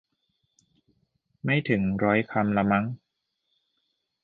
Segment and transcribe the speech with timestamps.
[1.43, 2.85] ไม่ถึงร้อยคำละมั้ง